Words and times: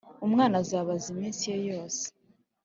umwana 0.25 0.55
azabaza 0.63 1.05
iminsi 1.13 1.43
ye 1.51 1.57
yose, 1.69 2.03